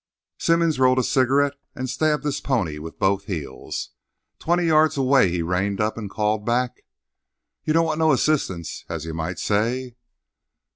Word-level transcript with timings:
Simmons 0.39 0.79
rolled 0.79 0.97
a 0.97 1.03
cigarette 1.03 1.53
and 1.75 1.87
stabbed 1.87 2.23
his 2.23 2.41
pony 2.41 2.79
with 2.79 2.97
both 2.97 3.25
heels. 3.25 3.91
Twenty 4.39 4.65
yards 4.65 4.97
away 4.97 5.29
he 5.29 5.43
reined 5.43 5.79
up 5.79 5.95
and 5.95 6.09
called 6.09 6.43
back: 6.43 6.83
"You 7.65 7.73
don't 7.73 7.85
want 7.85 7.99
no—assistance, 7.99 8.83
as 8.89 9.05
you 9.05 9.13
might 9.13 9.37
say?" 9.37 9.95